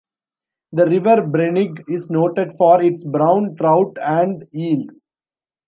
[0.73, 5.03] The River Brenig is noted for its brown trout and eels.